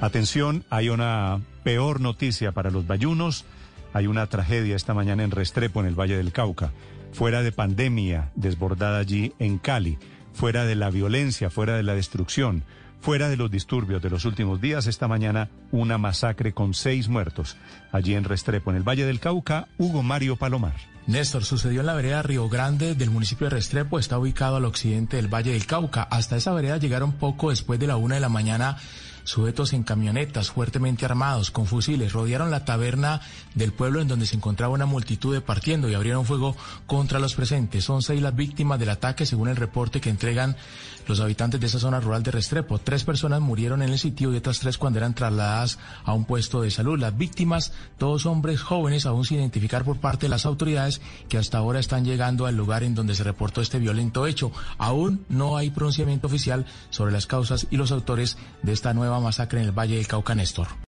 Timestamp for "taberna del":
32.64-33.72